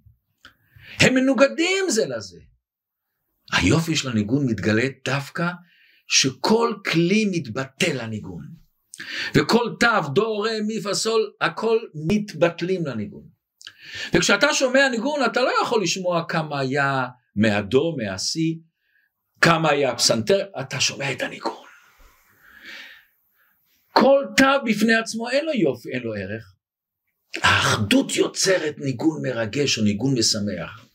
[1.00, 2.40] הם מנוגדים זה לזה.
[3.54, 5.48] היופי של הניגון מתגלה דווקא
[6.08, 8.44] שכל כלי מתבטל לניגון.
[9.36, 13.24] וכל תו, דו, רה, מי, פה, סול, הכל מתבטלים לניגון.
[14.14, 18.56] וכשאתה שומע ניגון אתה לא יכול לשמוע כמה היה מהדו, מהשיא,
[19.42, 21.69] כמה היה הפסנתר, אתה שומע את הניגון.
[24.00, 26.54] כל תו בפני עצמו אין לו יופי, אין לו ערך.
[27.44, 30.86] האחדות יוצרת ניגון מרגש או ניגון משמח.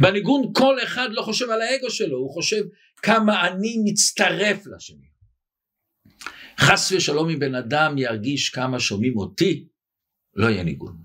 [0.00, 2.62] בניגון כל אחד לא חושב על האגו שלו, הוא חושב
[3.02, 5.10] כמה אני מצטרף לשני.
[6.60, 9.68] חס ושלום אם בן אדם ירגיש כמה שומעים אותי,
[10.34, 10.96] לא יהיה ניגון.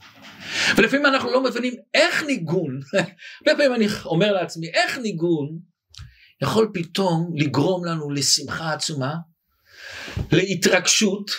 [0.77, 2.79] ולפעמים אנחנו לא מבינים איך ניגון,
[3.39, 5.59] הרבה פעמים אני אומר לעצמי, איך ניגון
[6.41, 9.15] יכול פתאום לגרום לנו לשמחה עצומה,
[10.31, 11.31] להתרגשות,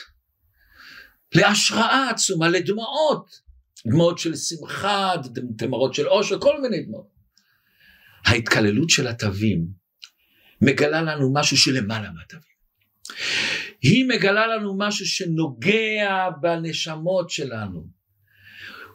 [1.34, 3.40] להשראה עצומה, לדמעות,
[3.86, 7.16] דמעות של שמחה, דמעות של עושר, כל מיני דמעות.
[8.26, 9.66] ההתקללות של התווים
[10.60, 12.56] מגלה לנו משהו שלמעלה מהתווים.
[13.82, 17.86] היא מגלה לנו משהו שנוגע בנשמות שלנו.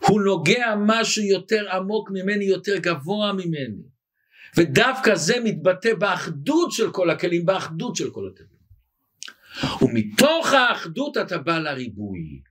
[0.08, 3.84] הוא נוגע משהו יותר עמוק ממני, יותר גבוה ממני.
[4.58, 8.51] ודווקא זה מתבטא באחדות של כל הכלים, באחדות של כל הכלים.
[9.82, 12.42] ומתוך האחדות אתה בא לריבוי.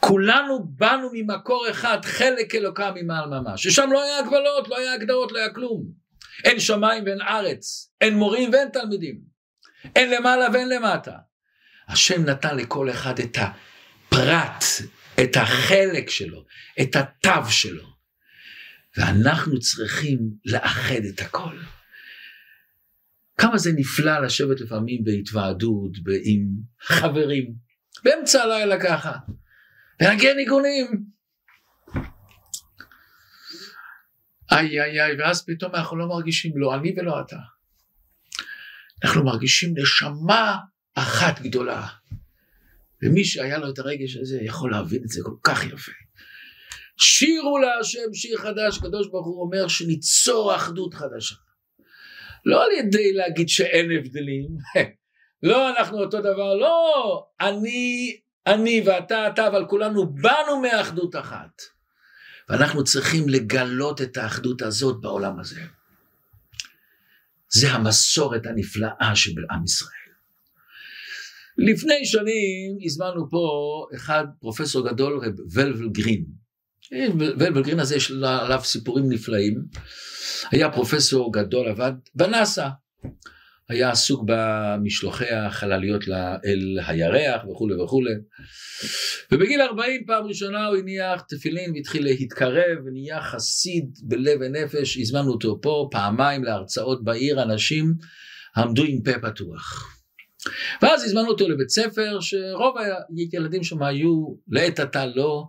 [0.00, 5.32] כולנו באנו ממקור אחד, חלק אלוקה ממעל ממש, ששם לא היה הגבלות, לא היה הגדרות,
[5.32, 5.84] לא היה כלום.
[6.44, 9.20] אין שמיים ואין ארץ, אין מורים ואין תלמידים,
[9.96, 11.12] אין למעלה ואין למטה.
[11.88, 14.64] השם נתן לכל אחד את הפרט,
[15.22, 16.44] את החלק שלו,
[16.80, 17.92] את התו שלו.
[18.96, 21.56] ואנחנו צריכים לאחד את הכל.
[23.38, 25.92] כמה זה נפלא לשבת לפעמים בהתוועדות,
[26.24, 26.48] עם
[26.80, 27.54] חברים,
[28.04, 29.12] באמצע הלילה ככה,
[30.00, 31.04] להגיע ניגונים.
[34.52, 37.36] איי איי איי, ואז פתאום אנחנו לא מרגישים, לא אני ולא אתה.
[39.04, 40.56] אנחנו מרגישים נשמה
[40.94, 41.86] אחת גדולה.
[43.02, 45.92] ומי שהיה לו את הרגש הזה יכול להבין את זה כל כך יפה.
[46.96, 51.34] שירו להשם שיר חדש, קדוש ברוך הוא אומר שניצור אחדות חדשה.
[52.44, 54.48] לא על ידי להגיד שאין הבדלים,
[55.48, 61.62] לא אנחנו אותו דבר, לא, אני, אני ואתה, אתה, אבל כולנו באנו מאחדות אחת.
[62.48, 65.60] ואנחנו צריכים לגלות את האחדות הזאת בעולם הזה.
[67.48, 69.92] זה המסורת הנפלאה שבעם ישראל.
[71.58, 73.48] לפני שנים הזמנו פה
[73.96, 76.41] אחד פרופסור גדול, רב ולבל גרין.
[77.18, 79.54] ולבלגרין הזה יש עליו סיפורים נפלאים.
[80.50, 82.68] היה פרופסור גדול, עבד בנאסא.
[83.68, 86.04] היה עסוק במשלוחי החלליות
[86.44, 88.14] אל הירח וכולי וכולי.
[89.32, 94.98] ובגיל 40 פעם ראשונה הוא הניח תפילין והתחיל להתקרב ונהיה חסיד בלב ונפש.
[94.98, 97.94] הזמנו אותו פה פעמיים להרצאות בעיר, אנשים
[98.56, 99.96] עמדו עם פה פתוח.
[100.82, 102.74] ואז הזמנו אותו לבית ספר שרוב
[103.32, 105.44] הילדים שם היו לעת עתה לא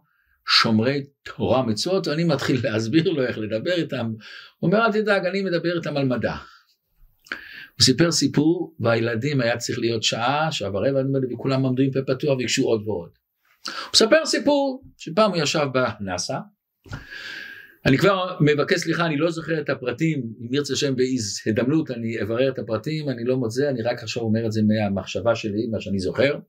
[0.47, 4.13] שומרי תורה מצוות, ואני מתחיל להסביר לו איך לדבר איתם.
[4.59, 6.35] הוא אומר, אל תדאג, אני מדבר איתם על מדע.
[7.77, 11.01] הוא סיפר סיפור, והילדים היה צריך להיות שעה, שעה ורבע,
[11.31, 13.09] וכולם עמדו עם פה פתוח וביקשו עוד ועוד.
[13.67, 16.37] הוא מספר סיפור, שפעם הוא ישב בנאסא,
[17.85, 22.49] אני כבר מבקש סליחה, אני לא זוכר את הפרטים, אם ירצה השם בהזדמנות אני אברר
[22.49, 25.99] את הפרטים, אני לא מוצא, אני רק עכשיו אומר את זה מהמחשבה שלי, מה שאני
[25.99, 26.39] זוכר.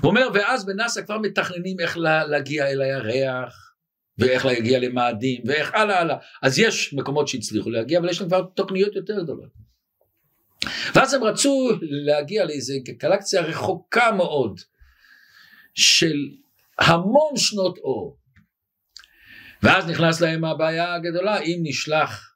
[0.00, 1.96] הוא אומר, ואז בנאסא כבר מתכננים איך
[2.28, 3.74] להגיע אל הירח,
[4.18, 6.16] ואיך להגיע למאדים, ואיך הלאה הלאה.
[6.42, 9.50] אז יש מקומות שהצליחו להגיע, אבל יש להם כבר תוכניות יותר גדולות.
[10.94, 14.60] ואז הם רצו להגיע לאיזה גלקציה רחוקה מאוד
[15.74, 16.16] של
[16.78, 18.18] המון שנות אור.
[19.62, 22.34] ואז נכנס להם הבעיה הגדולה, אם נשלח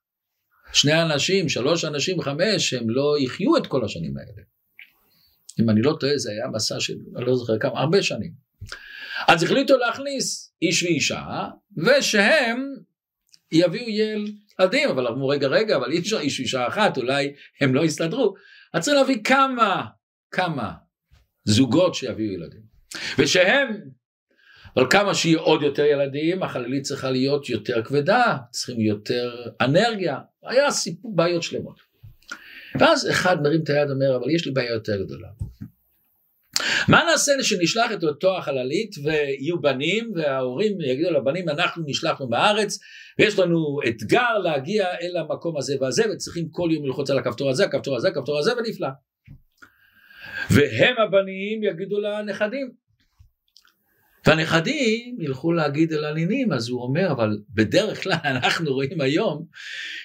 [0.73, 4.43] שני אנשים, שלוש אנשים, חמש, הם לא יחיו את כל השנים האלה.
[5.61, 8.33] אם אני לא טועה, זה היה מסע של, אני לא זוכר כמה, הרבה שנים.
[9.29, 11.45] אז החליטו להכניס איש ואישה,
[11.77, 12.75] ושהם
[13.53, 17.85] יביאו ילדים, אבל אמרו רגע רגע, אבל אי אפשר איש ואישה אחת, אולי הם לא
[17.85, 18.35] יסתדרו.
[18.73, 19.87] אז צריך להביא כמה,
[20.31, 20.73] כמה
[21.45, 22.61] זוגות שיביאו ילדים.
[23.19, 23.81] ושהם,
[24.77, 30.71] אבל כמה שיהיו עוד יותר ילדים, החללית צריכה להיות יותר כבדה, צריכים יותר אנרגיה, היה
[30.71, 31.88] סיפור בעיות שלמות.
[32.79, 35.29] ואז אחד מרים את היד ואומר, אבל יש לי בעיה יותר גדולה.
[36.89, 42.79] מה נעשה שנשלח את אותו החללית ויהיו בנים וההורים יגידו לבנים אנחנו נשלחנו בארץ
[43.19, 47.65] ויש לנו אתגר להגיע אל המקום הזה והזה וצריכים כל יום ללחוץ על הכפתור הזה,
[47.65, 48.89] הכפתור הזה, הכפתור הזה ונפלא.
[50.51, 52.88] והם הבנים יגידו לנכדים.
[54.29, 59.45] והנכדים ילכו להגיד אל הנינים, אז הוא אומר, אבל בדרך כלל אנחנו רואים היום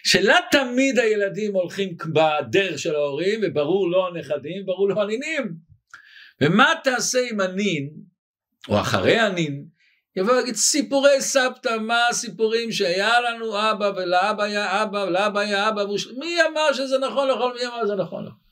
[0.03, 5.55] שלא תמיד הילדים הולכים בדרך של ההורים, וברור לא הנכדים, ברור לא הנינים.
[6.41, 7.89] ומה תעשה עם הנין,
[8.69, 9.65] או אחרי הנין,
[10.15, 15.83] יבוא ויגיד סיפורי סבתא, מה הסיפורים שהיה לנו אבא ולאבא היה אבא ולאבא היה אבא,
[16.19, 18.42] מי אמר שזה נכון לכל מי אמר שזה נכון לכל.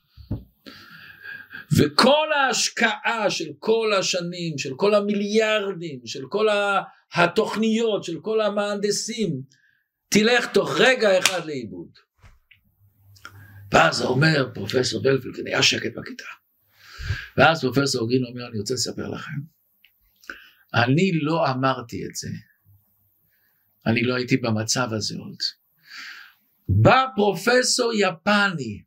[1.78, 6.46] וכל ההשקעה של כל השנים, של כל המיליארדים, של כל
[7.14, 9.42] התוכניות, של כל המהנדסים,
[10.08, 11.88] תלך תוך רגע אחד לאיבוד.
[13.72, 16.24] ואז אומר פרופסור ולפילקין, היה שקט בכיתה.
[17.36, 19.32] ואז פרופסור גינו אומר, אני רוצה לספר לכם,
[20.74, 22.28] אני לא אמרתי את זה,
[23.86, 25.36] אני לא הייתי במצב הזה עוד.
[26.68, 28.82] בא פרופסור יפני,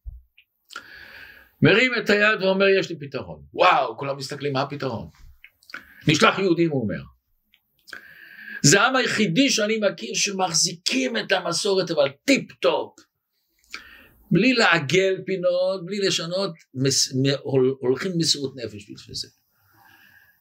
[1.62, 3.41] מרים את היד ואומר, יש לי פתרון.
[3.54, 5.08] וואו, כולם מסתכלים, מה הפתרון?
[6.08, 7.02] נשלח יהודים, הוא אומר.
[8.62, 13.00] זה העם היחידי שאני מכיר שמחזיקים את המסורת, אבל טיפ טופ.
[14.32, 17.13] בלי לעגל פינות, בלי לשנות, מס,
[17.80, 19.28] הולכים מסירות נפש בשביל זה.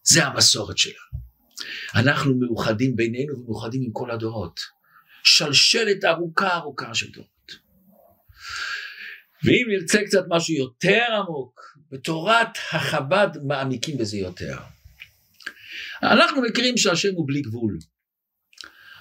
[0.02, 1.24] זה המסורת שלנו.
[1.94, 4.60] אנחנו מאוחדים בינינו ומאוחדים עם כל הדורות.
[5.24, 7.33] שלשלת ארוכה ארוכה של דורות.
[9.44, 14.56] ואם נרצה קצת משהו יותר עמוק, בתורת החב"ד מעמיקים בזה יותר.
[16.02, 17.78] אנחנו מכירים שהשם הוא בלי גבול.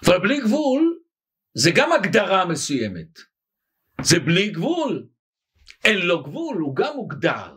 [0.06, 1.00] אבל בלי גבול
[1.54, 3.20] זה גם הגדרה מסוימת.
[4.02, 5.08] זה בלי גבול.
[5.86, 7.56] אין לו גבול, הוא גם מוגדר.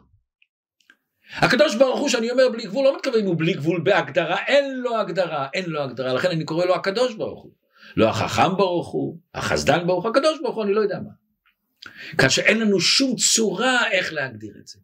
[1.34, 4.96] הקדוש ברוך הוא שאני אומר בלי גבול לא מתכוון הוא בלי גבול בהגדרה, אין לו
[4.96, 7.52] הגדרה, אין לו הגדרה, לכן אני קורא לו הקדוש ברוך הוא.
[7.96, 11.25] לא החכם ברוך הוא, החסדן ברוך הוא, הקדוש ברוך הוא, אני לא יודע מה.
[12.18, 14.78] כאשר אין לנו שום צורה איך להגדיר את זה.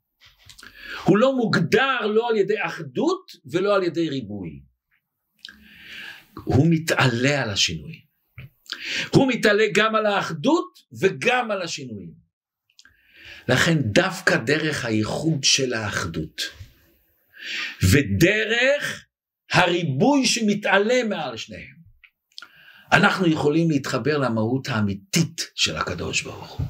[1.05, 4.61] הוא לא מוגדר לא על ידי אחדות ולא על ידי ריבוי.
[6.45, 8.05] הוא מתעלה על השינוי.
[9.11, 12.23] הוא מתעלה גם על האחדות וגם על השינויים.
[13.49, 16.41] לכן דווקא דרך הייחוד של האחדות
[17.83, 19.05] ודרך
[19.53, 21.83] הריבוי שמתעלה מעל שניהם,
[22.93, 26.67] אנחנו יכולים להתחבר למהות האמיתית של הקדוש ברוך הוא,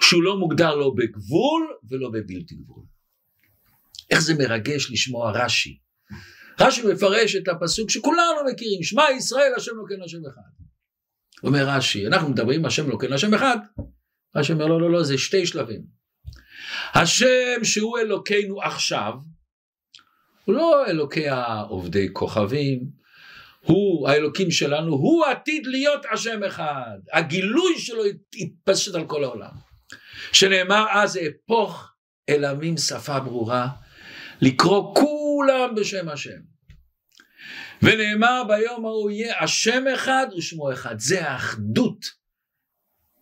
[0.00, 2.84] שהוא לא מוגדר לא בגבול ולא בבלתי גבול.
[4.10, 5.78] איך זה מרגש לשמוע רש"י.
[6.60, 10.64] רש"י מפרש את הפסוק שכולנו מכירים, שמע ישראל השם כן השם אחד.
[11.44, 13.56] אומר רש"י, אנחנו מדברים השם אלוקינו השם אחד.
[14.36, 15.82] רש"י אומר לא לא לא זה שתי שלבים.
[16.94, 19.12] השם שהוא אלוקינו עכשיו,
[20.44, 23.01] הוא לא אלוקי העובדי כוכבים,
[23.64, 26.98] הוא האלוקים שלנו, הוא עתיד להיות השם אחד.
[27.12, 28.02] הגילוי שלו
[28.34, 29.52] יתפשט על כל העולם.
[30.32, 31.92] שנאמר אז אפוך
[32.28, 33.68] אל עמים שפה ברורה,
[34.40, 36.52] לקרוא כולם בשם השם.
[37.82, 40.98] ונאמר ביום ההוא יהיה השם אחד ושמו אחד.
[40.98, 42.06] זה האחדות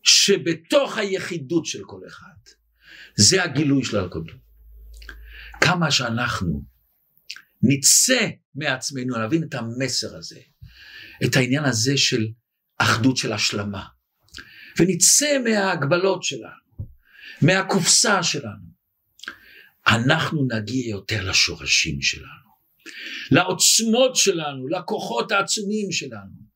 [0.02, 2.26] שבתוך היחידות של כל אחד.
[3.16, 4.36] זה הגילוי של הקודם.
[5.60, 6.62] כמה שאנחנו
[7.62, 10.40] נצא מעצמנו להבין את המסר הזה,
[11.24, 12.28] את העניין הזה של
[12.78, 13.84] אחדות של השלמה,
[14.78, 16.86] ונצא מההגבלות שלנו,
[17.42, 18.70] מהקופסה שלנו,
[19.86, 22.50] אנחנו נגיע יותר לשורשים שלנו.
[23.30, 26.50] לעוצמות שלנו, לכוחות העצומים שלנו,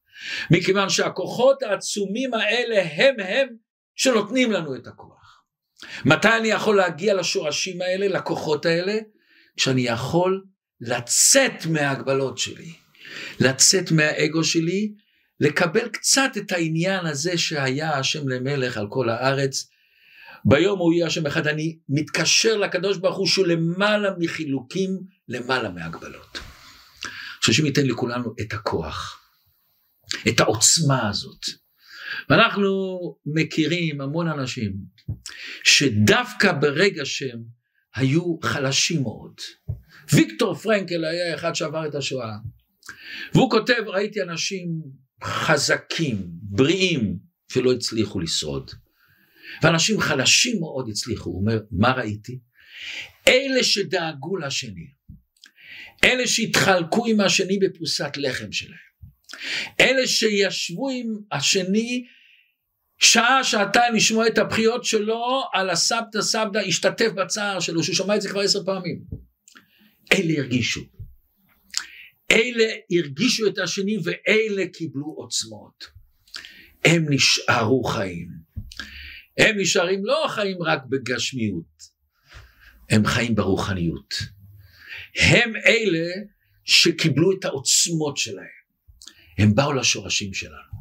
[0.50, 3.48] מכיוון שהכוחות העצומים האלה הם הם
[3.94, 5.44] שנותנים לנו את הכוח.
[6.04, 8.98] מתי אני יכול להגיע לשורשים האלה, לכוחות האלה?
[9.56, 10.44] כשאני יכול
[10.80, 12.72] לצאת מההגבלות שלי,
[13.40, 14.92] לצאת מהאגו שלי,
[15.40, 19.70] לקבל קצת את העניין הזה שהיה השם למלך על כל הארץ.
[20.44, 26.38] ביום הוא יהיה השם אחד, אני מתקשר לקדוש ברוך הוא שהוא למעלה מחילוקים, למעלה מהגבלות.
[27.40, 29.20] שהשם ייתן לכולנו את הכוח,
[30.28, 31.44] את העוצמה הזאת.
[32.30, 32.70] ואנחנו
[33.26, 34.72] מכירים המון אנשים
[35.64, 37.42] שדווקא ברגע שהם
[37.94, 39.34] היו חלשים מאוד.
[40.12, 42.32] ויקטור פרנקל היה אחד שעבר את השואה.
[43.34, 44.68] והוא כותב, ראיתי אנשים
[45.24, 47.18] חזקים, בריאים,
[47.52, 48.70] שלא הצליחו לשרוד.
[49.62, 51.30] ואנשים חלשים מאוד הצליחו.
[51.30, 52.38] הוא אומר, מה ראיתי?
[53.28, 54.86] אלה שדאגו לשני,
[56.04, 58.78] אלה שהתחלקו עם השני בפרוסת לחם שלהם,
[59.80, 62.04] אלה שישבו עם השני
[62.98, 68.22] שעה, שעתיים לשמוע את הבכיות שלו על הסבתא סבתא, השתתף בצער שלו, שהוא שמע את
[68.22, 69.02] זה כבר עשר פעמים.
[70.12, 70.80] אלה הרגישו.
[72.30, 75.84] אלה הרגישו את השני ואלה קיבלו עוצמות.
[76.84, 78.28] הם נשארו חיים.
[79.38, 81.82] הם נשארים לא חיים רק בגשמיות,
[82.90, 84.14] הם חיים ברוחניות.
[85.20, 86.08] הם אלה
[86.64, 88.64] שקיבלו את העוצמות שלהם.
[89.38, 90.74] הם באו לשורשים שלנו.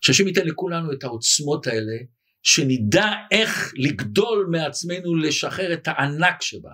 [0.00, 1.96] שהשם ייתן לכולנו את העוצמות האלה,
[2.42, 6.72] שנדע איך לגדול מעצמנו, לשחרר את הענק שבנו,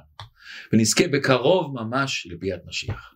[0.73, 3.16] ונזכה בקרוב ממש לביאת משיח.